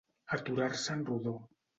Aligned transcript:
Aturar-se 0.37 0.95
en 0.95 1.03
rodó. 1.11 1.35